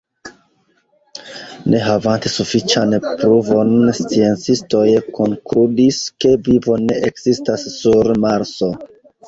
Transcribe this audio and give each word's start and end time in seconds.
Ne 1.73 1.81
havante 1.87 2.31
sufiĉan 2.37 2.95
pruvon, 3.11 3.77
sciencistoj 4.01 4.83
konkludis, 5.21 6.03
ke 6.25 6.35
vivo 6.51 6.81
ne 6.89 7.01
ekzistas 7.13 7.71
sur 7.79 8.15
Marso. 8.29 8.75